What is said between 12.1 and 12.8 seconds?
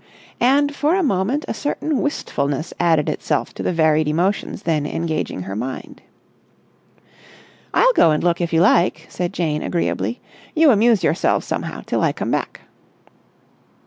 come back."